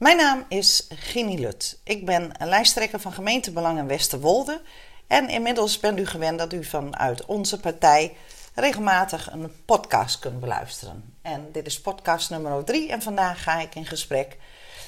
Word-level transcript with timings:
Mijn 0.00 0.16
naam 0.16 0.44
is 0.48 0.86
Ginny 0.88 1.40
Lut. 1.40 1.78
Ik 1.84 2.06
ben 2.06 2.32
lijsttrekker 2.38 3.00
van 3.00 3.12
gemeentebelangen 3.12 3.86
Westerwolde. 3.86 4.60
En 5.06 5.28
inmiddels 5.28 5.78
bent 5.78 5.98
u 5.98 6.06
gewend 6.06 6.38
dat 6.38 6.52
u 6.52 6.64
vanuit 6.64 7.26
onze 7.26 7.60
partij 7.60 8.16
regelmatig 8.54 9.32
een 9.32 9.52
podcast 9.64 10.18
kunt 10.18 10.40
beluisteren. 10.40 11.14
En 11.22 11.48
dit 11.52 11.66
is 11.66 11.80
podcast 11.80 12.30
nummer 12.30 12.64
3 12.64 12.90
en 12.90 13.02
vandaag 13.02 13.42
ga 13.42 13.60
ik 13.60 13.74
in 13.74 13.86
gesprek 13.86 14.36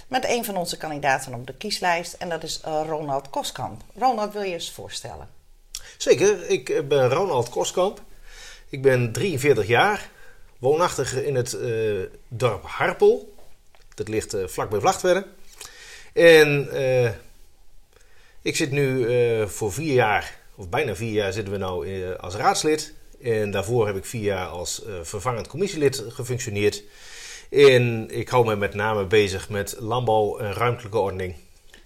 met 0.09 0.29
een 0.29 0.45
van 0.45 0.57
onze 0.57 0.77
kandidaten 0.77 1.35
op 1.35 1.47
de 1.47 1.55
kieslijst 1.55 2.13
en 2.13 2.29
dat 2.29 2.43
is 2.43 2.61
Ronald 2.63 3.31
Koskamp. 3.31 3.83
Ronald, 3.95 4.33
wil 4.33 4.43
je 4.43 4.53
eens 4.53 4.71
voorstellen? 4.71 5.29
Zeker, 5.99 6.49
ik 6.49 6.89
ben 6.89 7.09
Ronald 7.09 7.49
Koskamp. 7.49 8.03
Ik 8.69 8.83
ben 8.83 9.13
43 9.13 9.67
jaar, 9.67 10.11
woonachtig 10.59 11.23
in 11.23 11.35
het 11.35 11.53
uh, 11.53 12.03
dorp 12.29 12.65
Harpel. 12.65 13.33
Dat 13.95 14.09
ligt 14.09 14.35
uh, 14.35 14.47
vlak 14.47 14.71
bij 14.71 14.81
Vlachtwerden. 14.81 15.25
En 16.13 16.69
uh, 16.73 17.11
ik 18.43 18.57
zit 18.57 18.71
nu 18.71 19.07
voor 19.49 19.73
vier 19.73 19.95
jaar, 19.95 20.39
of 20.55 20.69
bijna 20.69 20.95
vier 20.95 21.13
jaar, 21.13 21.33
zitten 21.33 21.53
we 21.53 21.59
nou 21.59 22.15
als 22.17 22.35
raadslid. 22.35 22.93
En 23.23 23.51
daarvoor 23.51 23.87
heb 23.87 23.97
ik 23.97 24.05
vier 24.05 24.23
jaar 24.23 24.47
als 24.47 24.83
vervangend 25.03 25.47
commissielid 25.47 26.05
gefunctioneerd. 26.09 26.83
En 27.51 28.11
ik 28.11 28.29
hou 28.29 28.47
me 28.47 28.57
met 28.57 28.75
name 28.75 29.05
bezig 29.05 29.49
met 29.49 29.77
landbouw 29.79 30.39
en 30.39 30.53
ruimtelijke 30.53 30.99
ordening 30.99 31.35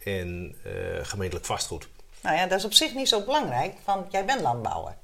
en 0.05 0.55
gemeentelijk 1.03 1.47
vastgoed. 1.47 1.89
Nou 2.23 2.37
ja, 2.37 2.47
dat 2.47 2.59
is 2.59 2.65
op 2.65 2.73
zich 2.73 2.95
niet 2.95 3.09
zo 3.09 3.25
belangrijk, 3.25 3.75
want 3.85 4.13
jij 4.13 4.25
bent 4.25 4.41
landbouwer. 4.41 4.95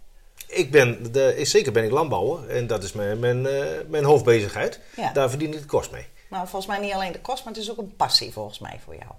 Ik 0.46 0.70
ben, 0.70 1.12
de, 1.12 1.38
zeker 1.42 1.72
ben 1.72 1.84
ik 1.84 1.90
landbouwer 1.90 2.48
en 2.48 2.66
dat 2.66 2.82
is 2.82 2.92
mijn, 2.92 3.18
mijn, 3.18 3.44
uh, 3.44 3.64
mijn 3.88 4.04
hoofdbezigheid. 4.04 4.80
Ja. 4.96 5.12
Daar 5.12 5.30
verdien 5.30 5.52
ik 5.52 5.60
de 5.60 5.66
kost 5.66 5.90
mee. 5.90 6.06
Nou, 6.32 6.48
volgens 6.48 6.66
mij 6.66 6.80
niet 6.80 6.92
alleen 6.92 7.12
de 7.12 7.20
kost, 7.20 7.44
maar 7.44 7.52
het 7.52 7.62
is 7.62 7.70
ook 7.70 7.78
een 7.78 7.96
passie 7.96 8.32
volgens 8.32 8.58
mij 8.58 8.80
voor 8.84 8.94
jou. 8.94 9.10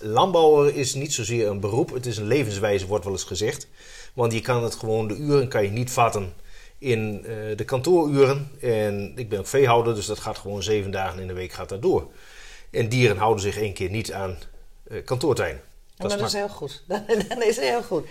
Landbouwer 0.00 0.74
is 0.74 0.94
niet 0.94 1.14
zozeer 1.14 1.48
een 1.48 1.60
beroep, 1.60 1.90
het 1.90 2.06
is 2.06 2.16
een 2.16 2.26
levenswijze, 2.26 2.86
wordt 2.86 3.04
wel 3.04 3.12
eens 3.12 3.24
gezegd. 3.24 3.68
Want 4.14 4.32
je 4.32 4.40
kan 4.40 4.62
het 4.62 4.74
gewoon, 4.74 5.08
de 5.08 5.16
uren 5.16 5.48
kan 5.48 5.62
je 5.62 5.70
niet 5.70 5.90
vatten 5.90 6.34
in 6.78 7.24
uh, 7.26 7.56
de 7.56 7.64
kantooruren. 7.64 8.50
En 8.60 9.12
ik 9.16 9.28
ben 9.28 9.38
ook 9.38 9.46
veehouder, 9.46 9.94
dus 9.94 10.06
dat 10.06 10.18
gaat 10.18 10.38
gewoon 10.38 10.62
zeven 10.62 10.90
dagen 10.90 11.20
in 11.20 11.26
de 11.26 11.32
week 11.32 11.52
gaat 11.52 11.68
dat 11.68 11.82
door. 11.82 12.10
En 12.70 12.88
dieren 12.88 13.16
houden 13.16 13.42
zich 13.42 13.58
één 13.58 13.74
keer 13.74 13.90
niet 13.90 14.12
aan 14.12 14.38
uh, 14.88 15.04
kantoortijden. 15.04 15.60
Dat, 15.96 16.10
dat 16.10 16.20
is, 16.20 16.32
heel 16.32 16.48
goed. 16.48 16.82
dat 17.28 17.42
is 17.42 17.56
heel 17.56 17.82
goed. 17.82 18.06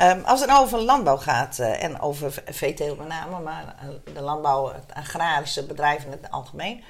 Um, 0.00 0.22
als 0.24 0.40
het 0.40 0.48
nou 0.48 0.64
over 0.64 0.80
landbouw 0.80 1.16
gaat 1.16 1.58
uh, 1.58 1.82
en 1.82 2.00
over 2.00 2.42
veeteelt 2.46 2.98
met 2.98 3.08
name, 3.08 3.40
maar 3.40 3.76
de 4.14 4.20
landbouw, 4.20 4.72
het 4.72 4.94
agrarische 4.94 5.66
bedrijf 5.66 6.04
in 6.04 6.10
het 6.10 6.30
algemeen, 6.30 6.84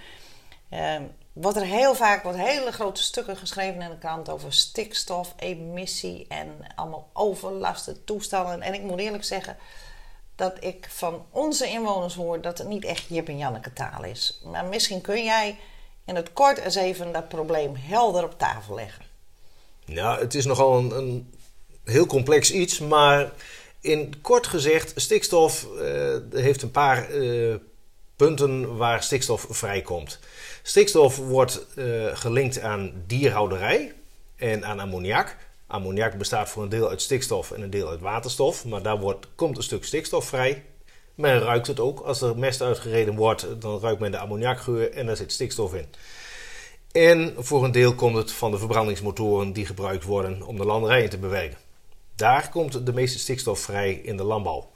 uh, 0.71 0.97
wordt 1.33 1.57
er 1.57 1.65
heel 1.65 1.95
vaak 1.95 2.23
wordt 2.23 2.39
hele 2.39 2.73
grote 2.73 3.03
stukken 3.03 3.37
geschreven 3.37 3.83
in 3.83 3.91
de 3.91 3.99
krant 3.99 4.29
over 4.29 4.53
stikstof, 4.53 5.35
emissie 5.39 6.27
en 6.29 6.57
allemaal 6.75 7.11
overlaste 7.13 8.05
toestanden. 8.05 8.63
En 8.63 8.75
ik 8.75 8.83
moet 8.83 8.99
eerlijk 8.99 9.25
zeggen 9.25 9.57
dat 10.35 10.57
ik 10.61 10.87
van 10.91 11.27
onze 11.31 11.69
inwoners 11.69 12.15
hoor 12.15 12.41
dat 12.41 12.59
het 12.59 12.69
niet 12.69 12.85
echt 12.85 13.05
Jip 13.09 13.29
en 13.29 13.39
Janneke 13.39 13.73
taal 13.73 14.05
is. 14.05 14.41
Maar 14.45 14.65
misschien 14.65 15.01
kun 15.01 15.25
jij 15.25 15.59
in 16.05 16.17
het 16.17 16.33
kort 16.33 16.59
eens 16.59 16.75
even 16.75 17.13
dat 17.13 17.29
probleem 17.29 17.77
helder 17.77 18.25
op 18.25 18.39
tafel 18.39 18.75
leggen. 18.75 19.05
Nou, 19.85 20.21
het 20.21 20.35
is 20.35 20.45
nogal 20.45 20.79
een, 20.79 21.35
heel 21.85 22.07
complex 22.07 22.53
iets, 22.53 22.79
maar 22.79 23.33
in 23.81 24.21
kort 24.21 24.47
gezegd, 24.47 24.93
stikstof 24.97 25.67
uh, 25.75 26.17
heeft 26.31 26.63
een 26.63 26.71
paar 26.71 27.11
uh, 27.11 27.55
punten 28.19 28.77
waar 28.77 29.03
stikstof 29.03 29.47
vrijkomt. 29.49 30.19
Stikstof 30.63 31.17
wordt 31.17 31.67
uh, 31.77 32.07
gelinkt 32.13 32.61
aan 32.61 32.93
dierhouderij 33.07 33.93
en 34.37 34.65
aan 34.65 34.81
ammoniak. 34.81 35.37
Ammoniak 35.67 36.19
bestaat 36.19 36.49
voor 36.49 36.63
een 36.63 36.69
deel 36.69 36.89
uit 36.89 37.03
stikstof 37.03 37.51
en 37.51 37.63
een 37.63 37.71
deel 37.71 37.89
uit 37.89 38.01
waterstof, 38.01 38.65
maar 38.65 38.83
daar 38.83 38.99
wordt, 38.99 39.27
komt 39.35 39.57
een 39.57 39.63
stuk 39.63 39.85
stikstof 39.85 40.25
vrij. 40.25 40.65
Men 41.15 41.39
ruikt 41.39 41.67
het 41.67 41.81
ook. 41.81 42.01
Als 42.01 42.21
er 42.21 42.39
mest 42.39 42.63
uitgereden 42.63 43.15
wordt, 43.15 43.47
dan 43.61 43.81
ruikt 43.81 44.01
men 44.01 44.11
de 44.11 44.19
ammoniakgeur 44.19 44.93
en 44.93 45.07
daar 45.07 45.17
zit 45.17 45.33
stikstof 45.33 45.75
in. 45.75 45.87
En 46.93 47.35
voor 47.39 47.65
een 47.65 47.73
deel 47.73 47.95
komt 47.95 48.17
het 48.17 48.33
van 48.33 48.51
de 48.51 48.59
verbrandingsmotoren 48.59 49.53
die 49.53 49.67
gebruikt 49.67 50.05
worden 50.05 50.43
om 50.43 50.57
de 50.57 50.65
landerijen 50.65 51.11
te 51.11 51.19
bewerken. 51.19 51.59
Daar 52.17 52.51
komt 52.51 52.87
de 52.87 52.93
meeste 52.93 53.19
stikstof 53.19 53.61
vrij 53.61 53.93
in 53.93 54.17
de 54.17 54.25
landbouw. 54.25 54.71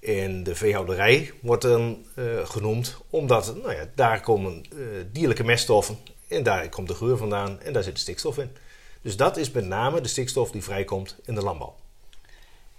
En 0.00 0.42
de 0.42 0.54
veehouderij 0.54 1.32
wordt 1.40 1.62
dan 1.62 2.06
uh, 2.16 2.46
genoemd 2.46 2.96
omdat 3.10 3.54
nou 3.56 3.74
ja, 3.74 3.84
daar 3.94 4.20
komen 4.20 4.64
uh, 4.74 4.86
dierlijke 5.12 5.44
meststoffen 5.44 5.98
en 6.28 6.42
daar 6.42 6.68
komt 6.68 6.88
de 6.88 6.94
geur 6.94 7.16
vandaan 7.16 7.60
en 7.60 7.72
daar 7.72 7.82
zit 7.82 7.94
de 7.94 8.00
stikstof 8.00 8.38
in. 8.38 8.56
Dus 9.02 9.16
dat 9.16 9.36
is 9.36 9.50
met 9.50 9.66
name 9.66 10.00
de 10.00 10.08
stikstof 10.08 10.50
die 10.50 10.62
vrijkomt 10.62 11.16
in 11.24 11.34
de 11.34 11.42
landbouw. 11.42 11.74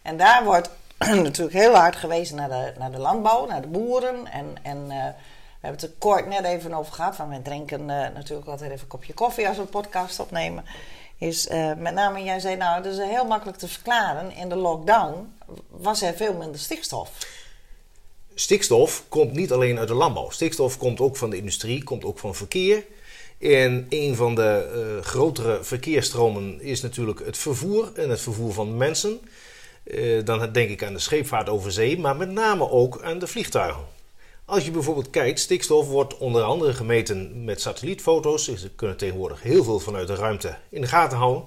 En 0.02 0.18
daar 0.18 0.44
wordt 0.44 0.69
natuurlijk 1.28 1.57
heel 1.57 1.75
hard 1.75 1.96
gewezen 1.96 2.35
naar 2.35 2.50
de, 2.50 2.74
naar 2.78 2.91
de 2.91 3.00
landbouw, 3.00 3.46
naar 3.46 3.62
de 3.62 3.68
boeren. 3.68 4.28
En, 4.28 4.56
en 4.62 4.78
uh, 4.78 4.88
we 4.90 5.66
hebben 5.68 5.81
het 5.81 5.84
er 5.84 5.97
kort 5.97 6.28
net 6.28 6.44
even 6.44 6.74
over 6.74 6.94
gehad. 6.94 7.16
Van 7.16 7.30
wij 7.30 7.40
drinken 7.40 7.86
natuurlijk 7.86 8.47
altijd 8.47 8.72
even 8.72 8.81
een 8.81 8.88
kopje 8.88 9.13
koffie 9.13 9.47
als 9.47 9.56
we 9.56 9.62
een 9.62 9.69
podcast 9.69 10.19
opnemen 10.19 10.66
is 11.18 11.47
met 11.78 11.94
name, 11.94 12.24
jij 12.24 12.40
zei 12.40 12.56
nou, 12.56 12.84
dat 12.84 12.94
is 12.94 13.00
heel 13.00 13.25
makkelijk 13.25 13.57
te 13.57 13.68
verklaren. 13.68 14.31
In 14.31 14.50
de 14.50 14.56
lockdown 14.56 15.34
was 15.69 16.01
er 16.01 16.13
veel 16.13 16.33
minder 16.33 16.59
stikstof. 16.59 17.11
Stikstof 18.33 19.03
komt 19.09 19.33
niet 19.33 19.51
alleen 19.51 19.79
uit 19.79 19.87
de 19.87 19.93
landbouw. 19.93 20.29
Stikstof 20.29 20.77
komt 20.77 20.99
ook 20.99 21.17
van 21.17 21.29
de 21.29 21.37
industrie, 21.37 21.83
komt 21.83 22.05
ook 22.05 22.19
van 22.19 22.35
verkeer. 22.35 22.85
En 23.39 23.85
een 23.89 24.15
van 24.15 24.35
de 24.35 24.71
uh, 24.97 25.05
grotere 25.05 25.63
verkeersstromen 25.63 26.61
is 26.61 26.81
natuurlijk 26.81 27.25
het 27.25 27.38
vervoer 27.38 27.91
en 27.95 28.09
het 28.09 28.21
vervoer 28.21 28.53
van 28.53 28.77
mensen. 28.77 29.19
Uh, 29.83 30.25
dan 30.25 30.51
denk 30.51 30.69
ik 30.69 30.83
aan 30.83 30.93
de 30.93 30.99
scheepvaart 30.99 31.49
over 31.49 31.71
zee, 31.71 31.99
maar 31.99 32.15
met 32.15 32.29
name 32.29 32.69
ook 32.69 33.01
aan 33.01 33.19
de 33.19 33.27
vliegtuigen. 33.27 33.83
Als 34.45 34.65
je 34.65 34.71
bijvoorbeeld 34.71 35.09
kijkt, 35.09 35.39
stikstof 35.39 35.88
wordt 35.88 36.17
onder 36.17 36.43
andere 36.43 36.73
gemeten 36.73 37.43
met 37.43 37.61
satellietfoto's. 37.61 38.43
Ze 38.43 38.69
kunnen 38.75 38.97
tegenwoordig 38.97 39.41
heel 39.41 39.63
veel 39.63 39.79
vanuit 39.79 40.07
de 40.07 40.15
ruimte 40.15 40.57
in 40.69 40.81
de 40.81 40.88
gaten 40.88 41.17
houden. 41.17 41.43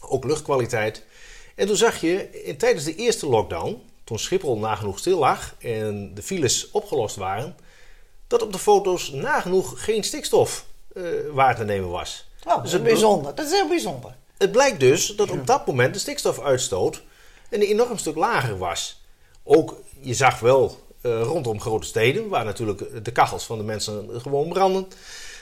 Ook 0.00 0.24
luchtkwaliteit. 0.24 1.04
En 1.60 1.66
toen 1.66 1.76
zag 1.76 2.00
je 2.00 2.42
in, 2.44 2.56
tijdens 2.56 2.84
de 2.84 2.94
eerste 2.94 3.26
lockdown, 3.26 3.82
toen 4.04 4.18
Schiphol 4.18 4.58
nagenoeg 4.58 4.98
stil 4.98 5.18
lag 5.18 5.54
en 5.58 6.14
de 6.14 6.22
files 6.22 6.70
opgelost 6.70 7.16
waren, 7.16 7.56
dat 8.26 8.42
op 8.42 8.52
de 8.52 8.58
foto's 8.58 9.10
nagenoeg 9.10 9.84
geen 9.84 10.04
stikstof 10.04 10.64
uh, 10.92 11.04
waar 11.32 11.56
te 11.56 11.64
nemen 11.64 11.88
was. 11.88 12.28
Oh, 12.44 12.54
dat 12.56 12.64
is 12.64 12.70
dus 12.70 12.82
bijzonder. 12.82 13.34
Dat 13.34 13.46
is 13.46 13.52
heel 13.52 13.68
bijzonder. 13.68 14.16
Het 14.38 14.52
blijkt 14.52 14.80
dus 14.80 15.06
dat 15.06 15.30
op 15.30 15.46
dat 15.46 15.66
moment 15.66 15.94
de 15.94 16.00
stikstofuitstoot 16.00 17.02
een 17.50 17.62
enorm 17.62 17.98
stuk 17.98 18.16
lager 18.16 18.58
was. 18.58 19.00
Ook, 19.42 19.80
je 20.00 20.14
zag 20.14 20.38
wel 20.38 20.78
uh, 21.02 21.22
rondom 21.22 21.60
grote 21.60 21.86
steden, 21.86 22.28
waar 22.28 22.44
natuurlijk 22.44 23.04
de 23.04 23.12
kachels 23.12 23.44
van 23.44 23.58
de 23.58 23.64
mensen 23.64 24.20
gewoon 24.20 24.48
branden, 24.48 24.88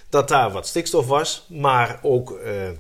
dat 0.08 0.28
daar 0.28 0.50
wat 0.50 0.66
stikstof 0.66 1.06
was. 1.06 1.44
Maar 1.48 1.98
ook 2.02 2.30
uh, 2.30 2.70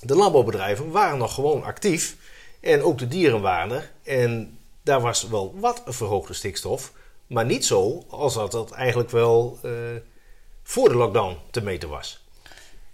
de 0.00 0.14
landbouwbedrijven 0.14 0.90
waren 0.90 1.18
nog 1.18 1.34
gewoon 1.34 1.64
actief. 1.64 2.16
En 2.64 2.82
ook 2.82 2.98
de 2.98 3.08
dieren 3.08 3.40
waren 3.40 3.76
er. 3.76 3.92
En 4.02 4.58
daar 4.82 5.00
was 5.00 5.28
wel 5.28 5.54
wat 5.56 5.82
verhoogde 5.86 6.34
stikstof. 6.34 6.92
Maar 7.26 7.44
niet 7.44 7.64
zo 7.64 8.04
als 8.08 8.34
dat 8.34 8.52
het 8.52 8.70
eigenlijk 8.70 9.10
wel 9.10 9.58
uh, 9.64 9.72
voor 10.62 10.88
de 10.88 10.94
lockdown 10.94 11.36
te 11.50 11.62
meten 11.62 11.88
was. 11.88 12.24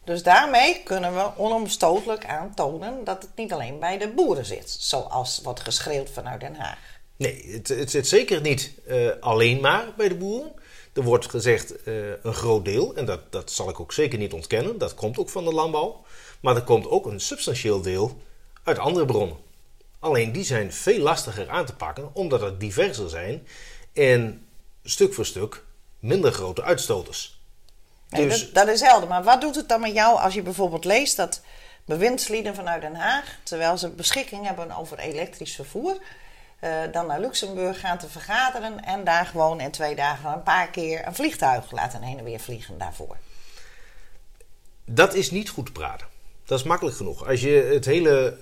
Dus 0.04 0.22
daarmee 0.22 0.82
kunnen 0.82 1.14
we 1.14 1.30
onomstotelijk 1.36 2.26
aantonen 2.26 3.04
dat 3.04 3.22
het 3.22 3.30
niet 3.36 3.52
alleen 3.52 3.78
bij 3.78 3.98
de 3.98 4.08
boeren 4.08 4.44
zit, 4.44 4.70
zoals 4.70 5.40
wordt 5.42 5.60
geschreeuwd 5.60 6.10
vanuit 6.10 6.40
Den 6.40 6.54
Haag. 6.54 6.78
Nee, 7.16 7.52
het, 7.52 7.68
het 7.68 7.90
zit 7.90 8.08
zeker 8.08 8.40
niet 8.40 8.72
uh, 8.88 9.10
alleen 9.20 9.60
maar 9.60 9.84
bij 9.96 10.08
de 10.08 10.14
boeren. 10.14 10.52
Er 10.92 11.02
wordt 11.02 11.30
gezegd 11.30 11.74
uh, 11.88 12.10
een 12.22 12.34
groot 12.34 12.64
deel, 12.64 12.94
en 12.94 13.04
dat, 13.04 13.32
dat 13.32 13.50
zal 13.50 13.68
ik 13.68 13.80
ook 13.80 13.92
zeker 13.92 14.18
niet 14.18 14.32
ontkennen, 14.32 14.78
dat 14.78 14.94
komt 14.94 15.18
ook 15.18 15.28
van 15.28 15.44
de 15.44 15.52
landbouw. 15.52 16.04
Maar 16.40 16.56
er 16.56 16.64
komt 16.64 16.88
ook 16.88 17.06
een 17.06 17.20
substantieel 17.20 17.80
deel 17.80 18.20
uit 18.64 18.78
andere 18.78 19.06
bronnen. 19.06 19.36
Alleen 20.00 20.32
die 20.32 20.44
zijn 20.44 20.72
veel 20.72 20.98
lastiger 20.98 21.50
aan 21.50 21.66
te 21.66 21.74
pakken, 21.74 22.14
omdat 22.14 22.42
er 22.42 22.58
diverser 22.58 23.08
zijn 23.08 23.46
en 23.92 24.46
stuk 24.82 25.14
voor 25.14 25.26
stuk 25.26 25.64
minder 25.98 26.32
grote 26.32 26.62
uitstoters. 26.62 27.40
Nee, 28.08 28.28
dus... 28.28 28.40
dat, 28.40 28.54
dat 28.54 28.74
is 28.74 28.80
helder. 28.80 29.08
Maar 29.08 29.22
wat 29.22 29.40
doet 29.40 29.54
het 29.54 29.68
dan 29.68 29.80
met 29.80 29.94
jou 29.94 30.18
als 30.18 30.34
je 30.34 30.42
bijvoorbeeld 30.42 30.84
leest 30.84 31.16
dat 31.16 31.42
bewindslieden 31.84 32.54
vanuit 32.54 32.82
Den 32.82 32.94
Haag, 32.94 33.38
terwijl 33.42 33.78
ze 33.78 33.88
beschikking 33.88 34.46
hebben 34.46 34.76
over 34.76 34.98
elektrisch 34.98 35.54
vervoer, 35.54 35.98
uh, 36.60 36.70
dan 36.92 37.06
naar 37.06 37.20
Luxemburg 37.20 37.80
gaan 37.80 37.98
te 37.98 38.08
vergaderen 38.08 38.84
en 38.84 39.04
daar 39.04 39.26
gewoon 39.26 39.60
in 39.60 39.70
twee 39.70 39.94
dagen 39.94 40.32
een 40.32 40.42
paar 40.42 40.70
keer 40.70 41.06
een 41.06 41.14
vliegtuig 41.14 41.70
laten 41.70 42.02
heen 42.02 42.18
en 42.18 42.24
weer 42.24 42.40
vliegen 42.40 42.78
daarvoor. 42.78 43.16
Dat 44.84 45.14
is 45.14 45.30
niet 45.30 45.48
goed 45.48 45.66
te 45.66 45.72
praten. 45.72 46.06
Dat 46.44 46.58
is 46.58 46.64
makkelijk 46.64 46.96
genoeg. 46.96 47.28
Als 47.28 47.40
je 47.40 47.70
het 47.72 47.84
hele 47.84 48.38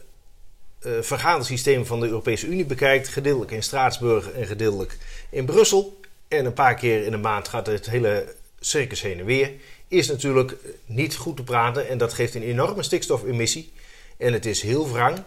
vergadersysteem 0.80 1.86
van 1.86 2.00
de 2.00 2.06
Europese 2.06 2.46
Unie 2.46 2.64
bekijkt, 2.64 3.08
gedeeltelijk 3.08 3.50
in 3.50 3.62
Straatsburg 3.62 4.30
en 4.30 4.46
gedeeltelijk 4.46 4.98
in 5.30 5.44
Brussel, 5.44 6.00
en 6.28 6.44
een 6.44 6.52
paar 6.52 6.74
keer 6.74 7.04
in 7.04 7.10
de 7.10 7.16
maand 7.16 7.48
gaat 7.48 7.66
het 7.66 7.90
hele 7.90 8.34
circus 8.60 9.02
heen 9.02 9.18
en 9.18 9.24
weer, 9.24 9.52
is 9.88 10.08
natuurlijk 10.08 10.54
niet 10.86 11.16
goed 11.16 11.36
te 11.36 11.42
praten 11.42 11.88
en 11.88 11.98
dat 11.98 12.12
geeft 12.12 12.34
een 12.34 12.42
enorme 12.42 12.82
stikstofemissie. 12.82 13.72
En 14.16 14.32
het 14.32 14.46
is 14.46 14.62
heel 14.62 14.92
wrang 14.92 15.22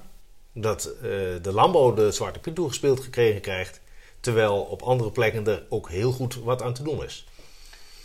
dat 0.54 0.90
uh, 0.96 1.02
de 1.42 1.52
landbouw 1.52 1.94
de 1.94 2.12
zwarte 2.12 2.40
piet 2.40 2.56
toegespeeld 2.56 3.00
gekregen 3.00 3.42
krijgt, 3.42 3.80
terwijl 4.20 4.62
op 4.62 4.82
andere 4.82 5.12
plekken 5.12 5.48
er 5.48 5.64
ook 5.70 5.90
heel 5.90 6.12
goed 6.12 6.36
wat 6.36 6.62
aan 6.62 6.74
te 6.74 6.84
doen 6.84 7.04
is. 7.04 7.26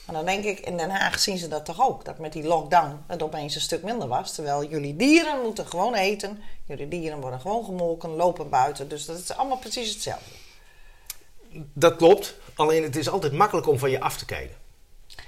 Maar 0.07 0.15
dan 0.15 0.25
denk 0.25 0.45
ik, 0.45 0.61
in 0.61 0.77
Den 0.77 0.91
Haag 0.91 1.19
zien 1.19 1.39
ze 1.39 1.49
dat 1.49 1.65
toch 1.65 1.81
ook. 1.89 2.05
Dat 2.05 2.19
met 2.19 2.33
die 2.33 2.45
lockdown 2.45 3.05
het 3.07 3.23
opeens 3.23 3.55
een 3.55 3.61
stuk 3.61 3.83
minder 3.83 4.09
was. 4.09 4.35
Terwijl 4.35 4.65
jullie 4.65 4.97
dieren 4.97 5.43
moeten 5.43 5.67
gewoon 5.67 5.95
eten. 5.95 6.43
Jullie 6.65 6.89
dieren 6.89 7.21
worden 7.21 7.41
gewoon 7.41 7.65
gemolken, 7.65 8.11
lopen 8.11 8.49
buiten. 8.49 8.89
Dus 8.89 9.05
dat 9.05 9.19
is 9.19 9.33
allemaal 9.33 9.59
precies 9.59 9.93
hetzelfde. 9.93 10.31
Dat 11.73 11.97
klopt. 11.97 12.35
Alleen 12.55 12.83
het 12.83 12.97
is 12.97 13.09
altijd 13.09 13.33
makkelijk 13.33 13.69
om 13.69 13.79
van 13.79 13.91
je 13.91 14.01
af 14.01 14.17
te 14.17 14.25
kijken. 14.25 14.57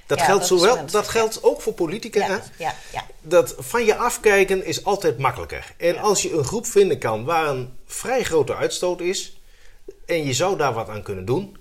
Dat, 0.06 0.22
geldt, 0.22 0.46
zowel, 0.46 0.86
dat 0.86 1.08
geldt 1.08 1.42
ook 1.42 1.60
voor 1.60 1.72
politica. 1.72 2.26
Ja, 2.26 2.42
ja, 2.58 2.74
ja. 2.92 3.06
Dat 3.20 3.54
van 3.58 3.84
je 3.84 3.96
afkijken 3.96 4.64
is 4.64 4.84
altijd 4.84 5.18
makkelijker. 5.18 5.74
En 5.76 5.98
als 5.98 6.22
je 6.22 6.32
een 6.32 6.44
groep 6.44 6.66
vinden 6.66 6.98
kan 6.98 7.24
waar 7.24 7.48
een 7.48 7.78
vrij 7.86 8.22
grote 8.22 8.54
uitstoot 8.54 9.00
is. 9.00 9.40
En 10.06 10.24
je 10.24 10.32
zou 10.32 10.56
daar 10.56 10.72
wat 10.72 10.88
aan 10.88 11.02
kunnen 11.02 11.24
doen. 11.24 11.56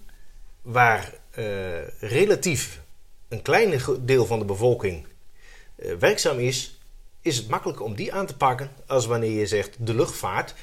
Waar 0.62 1.14
uh, 1.36 1.88
relatief 2.00 2.80
een 3.28 3.42
klein 3.42 3.82
deel 4.00 4.26
van 4.26 4.40
de 4.40 4.46
bevolking 4.46 5.06
uh, 5.76 5.94
werkzaam 5.94 6.40
is. 6.40 6.80
Is 7.22 7.38
het 7.38 7.48
makkelijker 7.48 7.86
om 7.86 7.96
die 7.96 8.14
aan 8.14 8.26
te 8.26 8.38
pakken. 8.38 8.72
Als 8.88 9.06
wanneer 9.06 9.32
je 9.32 9.48
zegt 9.48 9.76
de 9.80 9.94
luchtvaart 9.94 10.54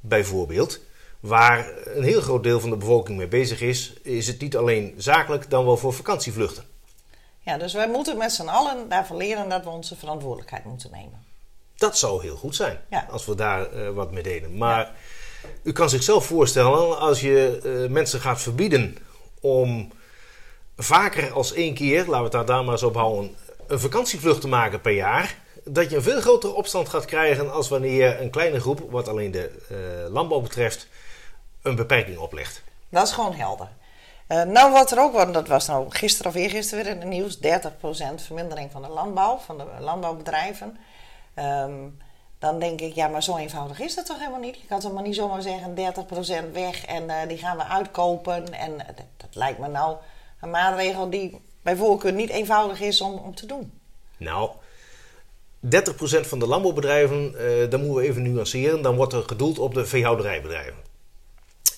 bijvoorbeeld 0.00 0.80
waar 1.20 1.72
een 1.84 2.02
heel 2.02 2.20
groot 2.20 2.42
deel 2.42 2.60
van 2.60 2.70
de 2.70 2.76
bevolking 2.76 3.18
mee 3.18 3.28
bezig 3.28 3.60
is, 3.60 3.92
is 4.02 4.26
het 4.26 4.40
niet 4.40 4.56
alleen 4.56 4.94
zakelijk, 4.96 5.50
dan 5.50 5.64
wel 5.64 5.76
voor 5.76 5.92
vakantievluchten. 5.92 6.64
Ja, 7.40 7.58
dus 7.58 7.72
wij 7.72 7.88
moeten 7.88 8.16
met 8.16 8.32
z'n 8.32 8.48
allen 8.48 8.88
daarvan 8.88 9.16
leren 9.16 9.48
dat 9.48 9.64
we 9.64 9.70
onze 9.70 9.96
verantwoordelijkheid 9.96 10.64
moeten 10.64 10.90
nemen. 10.90 11.24
Dat 11.76 11.98
zou 11.98 12.22
heel 12.22 12.36
goed 12.36 12.56
zijn, 12.56 12.80
als 13.10 13.26
we 13.26 13.34
daar 13.34 13.74
uh, 13.74 13.90
wat 13.90 14.12
mee 14.12 14.22
deden. 14.22 14.56
Maar 14.56 14.94
u 15.62 15.72
kan 15.72 15.90
zichzelf 15.90 16.26
voorstellen, 16.26 16.98
als 16.98 17.20
je 17.20 17.60
uh, 17.64 17.90
mensen 17.90 18.20
gaat 18.20 18.40
verbieden 18.40 18.96
om 19.40 19.92
vaker 20.78 21.32
als 21.32 21.52
één 21.52 21.74
keer, 21.74 21.98
laten 21.98 22.16
we 22.16 22.22
het 22.22 22.32
daar, 22.32 22.44
daar 22.44 22.64
maar 22.64 22.72
eens 22.72 22.82
op 22.82 22.94
houden, 22.94 23.36
een 23.66 23.80
vakantievlucht 23.80 24.40
te 24.40 24.48
maken 24.48 24.80
per 24.80 24.92
jaar, 24.92 25.36
dat 25.64 25.90
je 25.90 25.96
een 25.96 26.02
veel 26.02 26.20
grotere 26.20 26.52
opstand 26.52 26.88
gaat 26.88 27.04
krijgen 27.04 27.52
als 27.52 27.68
wanneer 27.68 28.20
een 28.20 28.30
kleine 28.30 28.60
groep, 28.60 28.90
wat 28.90 29.08
alleen 29.08 29.30
de 29.30 29.66
uh, 29.70 30.12
landbouw 30.12 30.40
betreft, 30.40 30.88
een 31.62 31.76
beperking 31.76 32.18
oplegt. 32.18 32.62
Dat 32.88 33.06
is 33.06 33.12
gewoon 33.12 33.34
helder. 33.34 33.68
Uh, 34.28 34.42
nou, 34.42 34.72
wat 34.72 34.90
er 34.90 35.00
ook 35.00 35.12
was, 35.12 35.32
dat 35.32 35.48
was 35.48 35.66
nou 35.66 35.86
gisteren 35.90 36.30
of 36.32 36.36
eergisteren 36.38 36.84
weer 36.84 36.92
in 36.92 37.00
het 37.00 37.08
nieuws: 37.08 37.36
30% 37.36 37.40
vermindering 38.24 38.70
van 38.72 38.82
de 38.82 38.88
landbouw, 38.88 39.38
van 39.38 39.58
de 39.58 39.64
landbouwbedrijven. 39.80 40.76
Um, 41.34 41.98
dan 42.38 42.58
denk 42.58 42.80
ik, 42.80 42.94
ja, 42.94 43.08
maar 43.08 43.22
zo 43.22 43.36
eenvoudig 43.36 43.80
is 43.80 43.94
dat 43.94 44.06
toch 44.06 44.18
helemaal 44.18 44.40
niet? 44.40 44.60
Je 44.60 44.66
kan 44.66 44.80
toch 44.80 44.92
maar 44.92 45.02
niet 45.02 45.14
zomaar 45.14 45.42
zeggen 45.42 45.74
30% 46.48 46.52
weg 46.52 46.84
en 46.84 47.04
uh, 47.04 47.14
die 47.28 47.38
gaan 47.38 47.56
we 47.56 47.64
uitkopen. 47.64 48.52
En 48.52 48.76
dat, 49.16 49.28
lijkt 49.32 49.58
me 49.58 49.68
nou 49.68 49.96
een 50.40 50.50
maatregel 50.50 51.10
die 51.10 51.40
bij 51.62 51.76
voorkeur 51.76 52.12
niet 52.12 52.30
eenvoudig 52.30 52.80
is 52.80 53.00
om, 53.00 53.14
om 53.14 53.34
te 53.34 53.46
doen. 53.46 53.72
Nou, 54.16 54.50
30% 55.66 55.68
van 56.20 56.38
de 56.38 56.46
landbouwbedrijven, 56.46 57.32
dan 57.70 57.80
moeten 57.80 58.02
we 58.02 58.08
even 58.08 58.22
nuanceren, 58.22 58.82
dan 58.82 58.96
wordt 58.96 59.12
er 59.12 59.22
gedoeld 59.26 59.58
op 59.58 59.74
de 59.74 59.86
veehouderijbedrijven. 59.86 60.86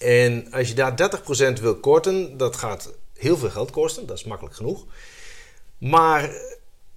En 0.01 0.53
als 0.53 0.69
je 0.69 0.75
daar 0.75 1.21
30% 1.59 1.61
wil 1.61 1.77
korten, 1.77 2.37
dat 2.37 2.57
gaat 2.57 2.93
heel 3.17 3.37
veel 3.37 3.51
geld 3.51 3.71
kosten. 3.71 4.07
Dat 4.07 4.17
is 4.17 4.25
makkelijk 4.25 4.57
genoeg. 4.57 4.85
Maar 5.79 6.31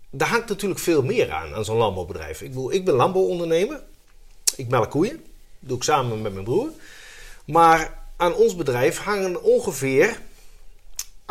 daar 0.10 0.28
hangt 0.28 0.50
natuurlijk 0.50 0.80
veel 0.80 1.04
meer 1.04 1.32
aan, 1.32 1.54
aan 1.54 1.66
zo'n 1.66 1.78
landbouwbedrijf. 1.78 2.42
Ik, 2.42 2.48
bedoel, 2.48 2.74
ik 2.74 2.86
ben 2.86 2.94
landbouwondernemer. 2.94 3.84
Ik 4.56 4.68
melk 4.68 4.90
koeien. 4.90 5.16
Dat 5.16 5.70
doe 5.70 5.78
ik 5.78 5.84
samen 5.84 6.22
met 6.22 6.34
mijn 6.34 6.46
broer. 6.46 6.70
Maar 7.46 8.00
aan 8.18 8.36
ons 8.36 8.56
bedrijf 8.56 8.98
hangen 8.98 9.44
ongeveer 9.44 10.20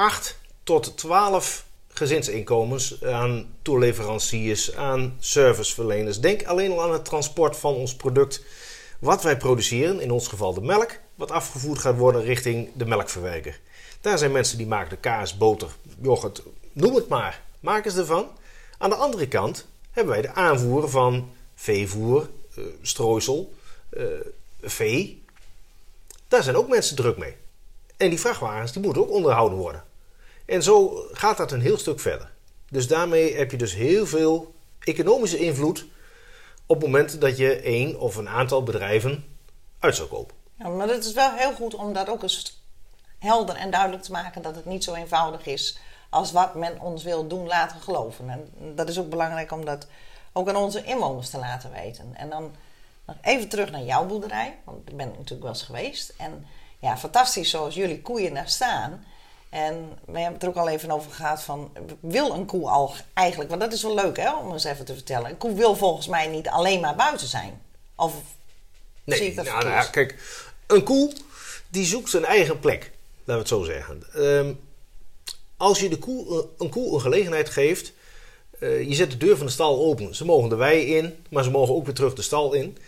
8 0.03 0.39
tot 0.63 0.97
12 0.97 1.65
gezinsinkomens 1.89 3.05
aan 3.05 3.55
toeleveranciers, 3.63 4.75
aan 4.75 5.17
serviceverleners. 5.19 6.21
Denk 6.21 6.45
alleen 6.45 6.71
al 6.71 6.83
aan 6.83 6.93
het 6.93 7.05
transport 7.05 7.57
van 7.57 7.75
ons 7.75 7.97
product 7.97 8.45
wat 8.99 9.23
wij 9.23 9.37
produceren, 9.37 10.01
in 10.01 10.11
ons 10.11 10.29
geval 10.29 10.55
de 10.55 10.61
melk, 10.61 10.99
wat 11.15 11.31
afgevoerd 11.31 11.79
gaat 11.79 11.97
worden 11.97 12.23
richting 12.23 12.69
de 12.75 12.87
melkverwerker. 12.87 13.61
Daar 14.01 14.19
zijn 14.19 14.33
mensen 14.33 14.59
die 14.59 14.67
maken 14.67 14.91
de 14.91 14.97
kaas, 14.97 15.37
boter, 15.37 15.69
yoghurt, 16.01 16.43
noem 16.73 16.95
het 16.95 17.09
maar. 17.09 17.43
Maken 17.61 17.91
ze 17.91 17.99
ervan. 17.99 18.29
Aan 18.79 18.91
de 18.91 18.97
andere 18.97 19.29
kant 19.29 19.67
hebben 19.91 20.13
wij 20.13 20.23
de 20.23 20.33
aanvoer 20.35 20.91
van 20.91 21.31
veevoer, 21.55 22.29
uh, 22.59 22.65
strooisel, 22.83 23.53
uh, 23.91 24.05
vee. 24.63 25.25
Daar 26.29 26.43
zijn 26.43 26.57
ook 26.57 26.69
mensen 26.69 26.97
druk 26.97 27.17
mee. 27.17 27.37
En 27.97 28.09
die 28.09 28.21
vrachtwagens 28.21 28.73
die 28.73 28.83
moeten 28.83 29.03
ook 29.03 29.11
onderhouden 29.11 29.59
worden. 29.59 29.91
En 30.53 30.63
zo 30.63 31.07
gaat 31.13 31.37
dat 31.37 31.53
een 31.53 31.61
heel 31.61 31.79
stuk 31.79 32.01
verder. 32.01 32.31
Dus 32.71 32.89
daarmee 32.89 33.37
heb 33.37 33.51
je 33.51 33.57
dus 33.57 33.75
heel 33.75 34.07
veel 34.07 34.55
economische 34.81 35.39
invloed 35.39 35.85
op 36.67 36.77
het 36.77 36.85
moment 36.85 37.21
dat 37.21 37.37
je 37.37 37.61
één 37.61 38.01
of 38.01 38.17
een 38.17 38.29
aantal 38.29 38.63
bedrijven 38.63 39.25
uit 39.79 39.97
zou 39.97 40.09
kopen. 40.09 40.37
Ja, 40.59 40.69
maar 40.69 40.89
het 40.89 41.05
is 41.05 41.13
wel 41.13 41.33
heel 41.33 41.53
goed 41.53 41.75
om 41.75 41.93
dat 41.93 42.09
ook 42.09 42.23
eens 42.23 42.63
helder 43.19 43.57
en 43.57 43.71
duidelijk 43.71 44.03
te 44.03 44.11
maken 44.11 44.43
dat 44.43 44.57
het 44.57 44.65
niet 44.65 44.85
zo 44.85 44.95
eenvoudig 44.95 45.47
is 45.47 45.79
als 46.11 46.33
wat 46.33 46.55
men 46.55 46.81
ons 46.81 47.03
wil 47.03 47.27
doen 47.27 47.47
laten 47.47 47.81
geloven. 47.81 48.31
En 48.31 48.75
dat 48.75 48.89
is 48.89 48.99
ook 48.99 49.11
belangrijk 49.11 49.53
om 49.53 49.65
dat 49.65 49.87
ook 50.33 50.49
aan 50.49 50.57
onze 50.57 50.85
inwoners 50.85 51.31
te 51.31 51.39
laten 51.39 51.73
weten. 51.73 52.15
En 52.15 52.31
dan 52.31 52.55
nog 53.07 53.17
even 53.23 53.49
terug 53.49 53.71
naar 53.71 53.83
jouw 53.83 54.07
boerderij, 54.07 54.59
want 54.65 54.89
ik 54.89 54.97
ben 54.97 55.09
natuurlijk 55.09 55.43
wel 55.43 55.51
eens 55.51 55.63
geweest. 55.63 56.13
En 56.17 56.47
ja, 56.79 56.97
fantastisch 56.97 57.51
zoals 57.51 57.75
jullie 57.75 58.03
koeien 58.03 58.35
daar 58.35 58.49
staan. 58.49 59.05
En 59.53 59.99
we 60.05 60.19
hebben 60.19 60.33
het 60.33 60.43
er 60.43 60.49
ook 60.49 60.57
al 60.57 60.69
even 60.69 60.91
over 60.91 61.13
gehad 61.13 61.43
van, 61.43 61.73
wil 62.01 62.35
een 62.35 62.47
koe 62.47 62.69
al 62.69 62.95
eigenlijk, 63.15 63.51
want 63.51 63.63
dat 63.63 63.73
is 63.73 63.83
wel 63.83 63.95
leuk 63.95 64.17
hè, 64.17 64.37
om 64.37 64.53
eens 64.53 64.65
even 64.65 64.85
te 64.85 64.95
vertellen. 64.95 65.31
Een 65.31 65.37
koe 65.37 65.55
wil 65.55 65.77
volgens 65.77 66.07
mij 66.07 66.27
niet 66.27 66.49
alleen 66.49 66.81
maar 66.81 66.95
buiten 66.95 67.27
zijn. 67.27 67.61
Of 67.97 68.15
nee, 69.05 69.19
zie 69.19 69.27
ik 69.27 69.37
dat 69.37 69.45
nou, 69.45 69.65
nou, 69.65 69.91
kijk, 69.91 70.17
een 70.67 70.83
koe 70.83 71.13
die 71.69 71.85
zoekt 71.85 72.11
zijn 72.11 72.25
eigen 72.25 72.59
plek, 72.61 72.91
laten 73.25 73.25
we 73.25 73.33
het 73.33 73.49
zo 73.49 73.63
zeggen. 73.63 74.03
Um, 74.17 74.61
als 75.57 75.81
je 75.81 75.89
de 75.89 75.99
koe, 75.99 76.47
een 76.59 76.69
koe 76.69 76.95
een 76.95 77.01
gelegenheid 77.01 77.49
geeft, 77.49 77.93
uh, 78.59 78.89
je 78.89 78.95
zet 78.95 79.11
de 79.11 79.17
deur 79.17 79.37
van 79.37 79.47
de 79.47 79.53
stal 79.53 79.79
open. 79.79 80.15
Ze 80.15 80.25
mogen 80.25 80.49
de 80.49 80.57
wei 80.57 80.97
in, 80.97 81.25
maar 81.31 81.45
ze 81.45 81.51
mogen 81.51 81.75
ook 81.75 81.85
weer 81.85 81.95
terug 81.95 82.15
de 82.15 82.23
stal 82.23 82.53
in. 82.53 82.79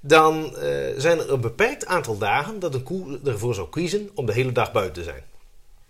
Dan 0.00 0.44
uh, 0.44 0.60
zijn 0.96 1.18
er 1.18 1.32
een 1.32 1.40
beperkt 1.40 1.86
aantal 1.86 2.18
dagen 2.18 2.58
dat 2.58 2.74
een 2.74 2.82
koe 2.82 3.20
ervoor 3.24 3.54
zou 3.54 3.68
kiezen 3.68 4.10
om 4.14 4.26
de 4.26 4.32
hele 4.32 4.52
dag 4.52 4.72
buiten 4.72 5.02
te 5.02 5.10
zijn. 5.10 5.32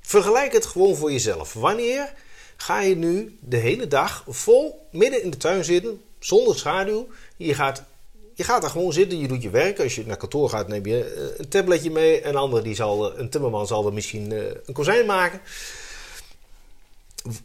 Vergelijk 0.07 0.53
het 0.53 0.67
gewoon 0.67 0.97
voor 0.97 1.13
jezelf. 1.13 1.53
Wanneer 1.53 2.13
ga 2.57 2.81
je 2.81 2.97
nu 2.97 3.39
de 3.41 3.57
hele 3.57 3.89
dag 3.89 4.25
vol 4.29 4.87
midden 4.91 5.23
in 5.23 5.31
de 5.31 5.37
tuin 5.37 5.65
zitten, 5.65 6.03
zonder 6.19 6.59
schaduw? 6.59 7.09
Je 7.37 7.55
gaat, 7.55 7.83
je 8.35 8.45
gaat 8.45 8.61
daar 8.61 8.71
gewoon 8.71 8.93
zitten, 8.93 9.19
je 9.19 9.29
doet 9.29 9.43
je 9.43 9.51
werk. 9.51 9.81
Als 9.81 9.95
je 9.95 10.07
naar 10.07 10.17
kantoor 10.17 10.49
gaat, 10.49 10.69
neem 10.69 10.87
je 10.87 11.05
eh, 11.05 11.39
een 11.39 11.49
tabletje 11.49 11.91
mee. 11.91 12.25
Een 12.25 12.37
ander, 12.37 12.63
die 12.63 12.75
zal, 12.75 13.13
eh, 13.13 13.19
een 13.19 13.31
timmerman, 13.31 13.67
zal 13.67 13.87
er 13.87 13.93
misschien 13.93 14.33
eh, 14.33 14.39
een 14.65 14.75
kozijn 14.75 15.07
maken. 15.07 15.41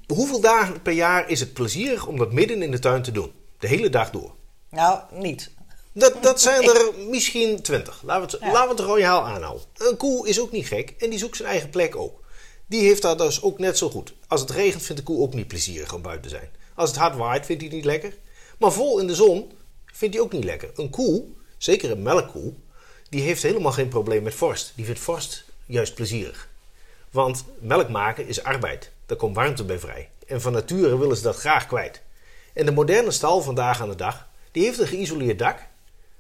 Hoeveel 0.08 0.40
dagen 0.40 0.82
per 0.82 0.94
jaar 0.94 1.30
is 1.30 1.40
het 1.40 1.54
plezierig 1.54 2.08
om 2.08 2.18
dat 2.18 2.32
midden 2.32 2.62
in 2.62 2.72
de 2.72 2.80
tuin 2.80 3.02
te 3.02 3.12
doen? 3.12 3.32
De 3.60 3.68
hele 3.68 3.90
dag 3.90 4.10
door. 4.10 4.32
Nou, 4.70 5.00
niet. 5.12 5.52
Dat, 5.92 6.24
dat 6.24 6.42
zijn 6.50 6.64
er 6.64 6.94
misschien 7.10 7.62
twintig. 7.62 8.02
Laten 8.06 8.26
we 8.26 8.32
het, 8.32 8.46
ja. 8.46 8.52
laten 8.52 8.76
we 8.76 8.82
het 8.82 8.92
royaal 8.92 9.26
aanhouden. 9.26 9.66
Een 9.78 9.98
koe 9.98 10.28
is 10.28 10.40
ook 10.40 10.52
niet 10.52 10.68
gek 10.68 10.94
en 10.98 11.10
die 11.10 11.20
zoekt 11.20 11.38
zijn 11.38 11.50
eigen 11.50 11.70
plek 11.70 11.96
ook. 11.96 12.28
Die 12.70 12.82
heeft 12.82 13.02
dat 13.02 13.18
dus 13.18 13.42
ook 13.42 13.60
net 13.60 13.78
zo 13.78 13.90
goed. 13.90 14.14
Als 14.28 14.42
het 14.42 14.50
regent 14.50 14.84
vindt 14.84 15.02
de 15.02 15.14
koe 15.14 15.22
ook 15.22 15.34
niet 15.34 15.48
plezierig 15.48 15.94
om 15.94 16.02
buiten 16.02 16.30
te 16.30 16.38
zijn. 16.38 16.50
Als 16.76 16.90
het 16.90 17.00
hard 17.00 17.16
waait 17.16 17.46
vindt 17.46 17.62
hij 17.62 17.72
niet 17.72 17.86
lekker. 17.86 18.14
Maar 18.58 18.72
vol 18.72 19.00
in 19.00 19.08
de 19.08 19.16
zon 19.16 19.52
vindt 19.86 20.16
hij 20.16 20.24
ook 20.24 20.32
niet 20.32 20.44
lekker. 20.44 20.72
Een 20.76 20.90
koe, 20.90 21.26
zeker 21.58 21.92
een 21.92 22.02
melkkoe, 22.02 22.54
die 23.10 23.22
heeft 23.22 23.44
helemaal 23.44 23.72
geen 23.72 23.88
probleem 23.88 24.24
met 24.24 24.34
vorst. 24.34 24.74
Die 24.76 24.86
vindt 24.86 25.00
vorst 25.00 25.46
juist 25.66 25.96
plezierig. 25.96 26.50
Want 27.12 27.46
melk 27.60 27.90
maken 27.90 28.28
is 28.28 28.44
arbeid. 28.44 28.92
Daar 29.06 29.18
komt 29.18 29.36
warmte 29.36 29.64
bij 29.64 29.80
vrij. 29.80 30.10
En 30.28 30.42
van 30.42 30.54
nature 30.54 30.98
willen 30.98 31.18
ze 31.18 31.24
dat 31.24 31.36
graag 31.36 31.68
kwijt. 31.68 32.02
En 32.54 32.66
de 32.66 32.72
moderne 32.72 33.12
stal 33.12 33.42
vandaag 33.42 33.82
aan 33.82 33.90
de 33.90 33.96
dag, 33.96 34.28
die 34.52 34.64
heeft 34.64 34.80
een 34.80 34.88
geïsoleerd 34.88 35.40
dak. 35.40 35.68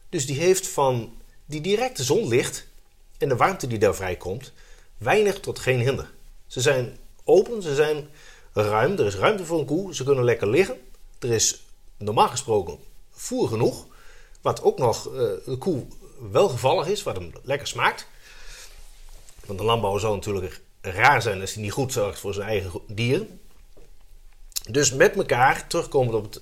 Dus 0.10 0.25
die 0.25 0.39
heeft 0.39 0.68
van 0.68 1.18
die 1.46 1.62
directe 1.62 2.03
zonlicht 2.03 2.68
en 3.18 3.29
de 3.29 3.36
warmte 3.36 3.68
die 3.68 3.77
daar 3.77 3.96
vrijkomt, 3.96 4.53
weinig 4.98 5.39
tot 5.39 5.60
geen 5.60 5.79
hinder. 5.79 6.18
Ze 6.50 6.62
zijn 6.62 6.98
open, 7.24 7.62
ze 7.62 7.75
zijn 7.75 8.10
ruim. 8.53 8.91
Er 8.91 9.06
is 9.06 9.15
ruimte 9.15 9.46
voor 9.46 9.60
een 9.60 9.65
koe. 9.65 9.96
Ze 9.96 10.03
kunnen 10.03 10.24
lekker 10.24 10.50
liggen. 10.50 10.77
Er 11.20 11.32
is 11.32 11.63
normaal 11.98 12.27
gesproken 12.27 12.77
voer 13.12 13.48
genoeg. 13.48 13.86
Wat 14.41 14.62
ook 14.63 14.77
nog 14.77 15.08
uh, 15.08 15.13
de 15.46 15.56
koe 15.60 15.86
wel 16.32 16.50
gevallig 16.50 16.88
is, 16.88 17.03
wat 17.03 17.15
hem 17.15 17.32
lekker 17.44 17.68
smaakt. 17.68 18.08
Want 19.46 19.60
de 19.60 19.65
landbouwer 19.65 20.01
zou 20.01 20.15
natuurlijk 20.15 20.62
raar 20.82 21.22
zijn 21.22 21.41
als 21.41 21.53
hij 21.53 21.63
niet 21.63 21.72
goed 21.72 21.94
zorgt 21.94 22.20
voor 22.20 22.34
zijn 22.34 22.48
eigen 22.48 22.72
dieren. 22.88 23.39
Dus 24.70 24.94
met 24.94 25.15
elkaar, 25.15 25.68
terugkomend 25.68 26.15
op 26.15 26.24
het 26.24 26.41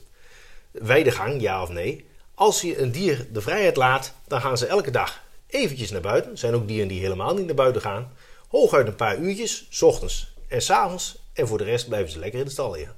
weidegang, 0.72 1.42
ja 1.42 1.62
of 1.62 1.70
nee. 1.70 2.06
Als 2.34 2.62
je 2.62 2.80
een 2.80 2.92
dier 2.92 3.28
de 3.32 3.42
vrijheid 3.42 3.76
laat, 3.76 4.14
dan 4.28 4.42
gaan 4.42 4.58
ze 4.58 4.66
elke 4.66 4.92
dag 4.92 5.24
eventjes 5.48 5.92
naar 5.92 6.02
buiten. 6.02 6.32
Er 6.32 6.38
zijn 6.38 6.54
ook 6.54 6.68
dieren 6.68 6.88
die 6.88 7.00
helemaal 7.00 7.34
niet 7.34 7.46
naar 7.46 7.56
buiten 7.56 7.82
gaan. 7.82 8.14
Hooguit 8.48 8.88
een 8.88 8.96
paar 8.96 9.18
uurtjes, 9.18 9.68
s 9.70 9.82
ochtends 9.82 10.34
en 10.48 10.62
s 10.62 10.70
avonds. 10.70 11.18
En 11.34 11.48
voor 11.48 11.58
de 11.58 11.64
rest 11.64 11.88
blijven 11.88 12.12
ze 12.12 12.20
lekker 12.20 12.40
in 12.40 12.46
de 12.46 12.52
stal 12.52 12.72
liggen. 12.72 12.96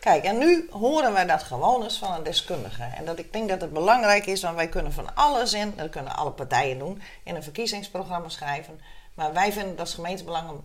Kijk, 0.00 0.24
en 0.24 0.38
nu 0.38 0.68
horen 0.70 1.12
wij 1.12 1.26
dat 1.26 1.42
gewoon 1.42 1.82
eens 1.82 1.98
van 1.98 2.14
een 2.14 2.22
deskundige. 2.22 2.82
En 2.82 3.04
dat 3.04 3.18
ik 3.18 3.32
denk 3.32 3.48
dat 3.48 3.60
het 3.60 3.72
belangrijk 3.72 4.26
is, 4.26 4.42
want 4.42 4.56
wij 4.56 4.68
kunnen 4.68 4.92
van 4.92 5.14
alles 5.14 5.52
in, 5.52 5.72
dat 5.76 5.90
kunnen 5.90 6.16
alle 6.16 6.30
partijen 6.30 6.78
doen, 6.78 7.02
in 7.24 7.34
een 7.34 7.42
verkiezingsprogramma 7.42 8.28
schrijven. 8.28 8.80
Maar 9.14 9.32
wij 9.32 9.52
vinden 9.52 9.70
dat 9.70 9.80
als 9.80 9.94
gemeentebelang 9.94 10.60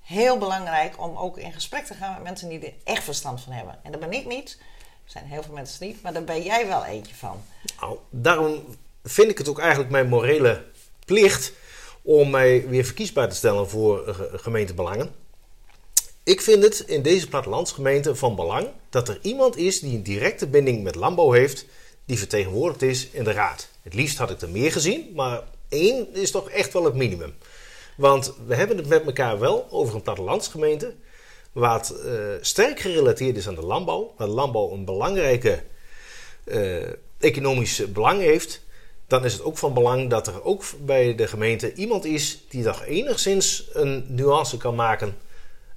heel 0.00 0.38
belangrijk 0.38 1.02
om 1.02 1.16
ook 1.16 1.38
in 1.38 1.52
gesprek 1.52 1.84
te 1.84 1.94
gaan 1.94 2.12
met 2.12 2.22
mensen 2.22 2.48
die 2.48 2.60
er 2.60 2.72
echt 2.84 3.04
verstand 3.04 3.40
van 3.40 3.52
hebben. 3.52 3.78
En 3.82 3.92
dat 3.92 4.00
ben 4.00 4.12
ik 4.12 4.26
niet. 4.26 4.58
Er 5.04 5.10
zijn 5.10 5.24
heel 5.24 5.42
veel 5.42 5.54
mensen 5.54 5.86
niet, 5.86 6.02
maar 6.02 6.12
daar 6.12 6.24
ben 6.24 6.42
jij 6.42 6.66
wel 6.66 6.84
eentje 6.84 7.14
van. 7.14 7.42
Nou, 7.80 7.98
daarom 8.10 8.76
vind 9.02 9.30
ik 9.30 9.38
het 9.38 9.48
ook 9.48 9.58
eigenlijk 9.58 9.90
mijn 9.90 10.08
morele 10.08 10.64
plicht 11.04 11.52
om 12.06 12.30
mij 12.30 12.68
weer 12.68 12.84
verkiesbaar 12.84 13.28
te 13.28 13.34
stellen 13.36 13.68
voor 13.68 14.08
eh, 14.08 14.14
gemeentebelangen. 14.32 15.10
Ik 16.22 16.40
vind 16.40 16.62
het 16.62 16.80
in 16.80 17.02
deze 17.02 17.28
plattelandsgemeente 17.28 18.14
van 18.14 18.36
belang 18.36 18.68
dat 18.90 19.08
er 19.08 19.18
iemand 19.22 19.56
is 19.56 19.80
die 19.80 19.96
een 19.96 20.02
directe 20.02 20.46
binding 20.46 20.82
met 20.82 20.94
landbouw 20.94 21.32
heeft, 21.32 21.66
die 22.04 22.18
vertegenwoordigd 22.18 22.82
is 22.82 23.08
in 23.10 23.24
de 23.24 23.32
raad. 23.32 23.68
Het 23.82 23.94
liefst 23.94 24.18
had 24.18 24.30
ik 24.30 24.40
er 24.40 24.48
meer 24.48 24.72
gezien, 24.72 25.12
maar 25.14 25.42
één 25.68 26.14
is 26.14 26.30
toch 26.30 26.50
echt 26.50 26.72
wel 26.72 26.84
het 26.84 26.94
minimum. 26.94 27.34
Want 27.96 28.34
we 28.46 28.54
hebben 28.54 28.76
het 28.76 28.86
met 28.86 29.04
elkaar 29.06 29.38
wel 29.38 29.66
over 29.70 29.94
een 29.94 30.02
plattelandsgemeente, 30.02 30.94
wat 31.52 31.94
uh, 32.04 32.12
sterk 32.40 32.80
gerelateerd 32.80 33.36
is 33.36 33.48
aan 33.48 33.54
de 33.54 33.66
landbouw, 33.66 34.14
waar 34.16 34.28
landbouw 34.28 34.70
een 34.70 34.84
belangrijke 34.84 35.62
uh, 36.44 36.82
economisch 37.18 37.92
belang 37.92 38.20
heeft. 38.20 38.63
Dan 39.06 39.24
is 39.24 39.32
het 39.32 39.42
ook 39.42 39.58
van 39.58 39.74
belang 39.74 40.10
dat 40.10 40.26
er 40.26 40.44
ook 40.44 40.64
bij 40.80 41.14
de 41.14 41.26
gemeente 41.26 41.74
iemand 41.74 42.04
is 42.04 42.38
die 42.48 42.64
toch 42.64 42.84
enigszins 42.84 43.64
een 43.72 44.06
nuance 44.08 44.56
kan 44.56 44.74
maken 44.74 45.18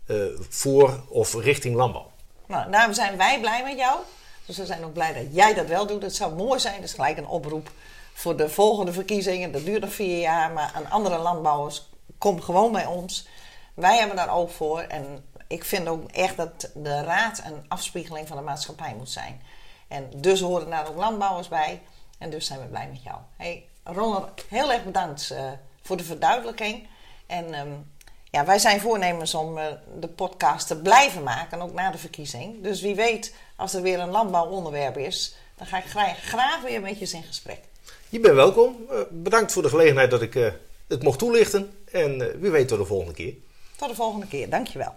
uh, 0.07 0.25
voor 0.49 1.03
of 1.09 1.33
richting 1.33 1.75
landbouw. 1.75 2.11
Nou, 2.47 2.71
daarom 2.71 2.93
zijn 2.93 3.17
wij 3.17 3.39
blij 3.39 3.63
met 3.63 3.77
jou. 3.77 3.99
Dus 4.45 4.57
we 4.57 4.65
zijn 4.65 4.85
ook 4.85 4.93
blij 4.93 5.13
dat 5.13 5.35
jij 5.35 5.53
dat 5.53 5.67
wel 5.67 5.87
doet. 5.87 6.01
Het 6.01 6.15
zou 6.15 6.35
mooi 6.35 6.59
zijn, 6.59 6.75
dat 6.75 6.83
is 6.83 6.93
gelijk 6.93 7.17
een 7.17 7.27
oproep 7.27 7.71
voor 8.13 8.37
de 8.37 8.49
volgende 8.49 8.93
verkiezingen. 8.93 9.51
Dat 9.51 9.65
duurt 9.65 9.81
nog 9.81 9.93
vier 9.93 10.19
jaar, 10.19 10.51
maar 10.51 10.71
aan 10.73 10.89
andere 10.89 11.17
landbouwers, 11.17 11.89
kom 12.17 12.41
gewoon 12.41 12.71
bij 12.71 12.85
ons. 12.85 13.27
Wij 13.73 13.97
hebben 13.97 14.15
daar 14.15 14.35
ook 14.35 14.49
voor. 14.49 14.79
En 14.79 15.25
ik 15.47 15.65
vind 15.65 15.87
ook 15.87 16.11
echt 16.11 16.37
dat 16.37 16.69
de 16.73 17.03
raad 17.03 17.41
een 17.45 17.65
afspiegeling 17.67 18.27
van 18.27 18.37
de 18.37 18.43
maatschappij 18.43 18.95
moet 18.97 19.09
zijn. 19.09 19.41
En 19.87 20.09
dus 20.15 20.41
horen 20.41 20.69
daar 20.69 20.87
ook 20.87 20.95
landbouwers 20.95 21.47
bij. 21.47 21.81
En 22.17 22.29
dus 22.29 22.45
zijn 22.45 22.59
we 22.59 22.65
blij 22.65 22.87
met 22.91 23.03
jou. 23.03 23.17
Hey, 23.35 23.67
Ronald, 23.83 24.45
heel 24.49 24.71
erg 24.71 24.83
bedankt 24.83 25.29
uh, 25.31 25.51
voor 25.81 25.97
de 25.97 26.03
verduidelijking. 26.03 26.87
En 27.25 27.59
um, 27.59 27.91
ja, 28.31 28.45
wij 28.45 28.59
zijn 28.59 28.81
voornemens 28.81 29.33
om 29.33 29.57
uh, 29.57 29.65
de 29.99 30.07
podcast 30.07 30.67
te 30.67 30.81
blijven 30.81 31.23
maken, 31.23 31.61
ook 31.61 31.73
na 31.73 31.91
de 31.91 31.97
verkiezing. 31.97 32.63
Dus 32.63 32.81
wie 32.81 32.95
weet, 32.95 33.33
als 33.55 33.73
er 33.73 33.81
weer 33.81 33.99
een 33.99 34.09
landbouwonderwerp 34.09 34.97
is, 34.97 35.35
dan 35.55 35.67
ga 35.67 35.77
ik 35.77 35.85
graag, 35.85 36.17
graag 36.17 36.61
weer 36.61 36.81
met 36.81 36.99
je 36.99 37.17
in 37.17 37.23
gesprek. 37.23 37.59
Je 38.09 38.19
bent 38.19 38.35
welkom. 38.35 38.75
Uh, 38.91 38.99
bedankt 39.09 39.51
voor 39.51 39.61
de 39.61 39.69
gelegenheid 39.69 40.11
dat 40.11 40.21
ik 40.21 40.33
het 40.87 41.03
mocht 41.03 41.19
toelichten. 41.19 41.83
En 41.91 42.39
wie 42.39 42.51
weet 42.51 42.67
tot 42.67 42.79
de 42.79 42.85
volgende 42.85 43.13
keer. 43.13 43.33
Tot 43.75 43.89
de 43.89 43.95
volgende 43.95 44.27
keer, 44.27 44.49
dankjewel. 44.49 44.95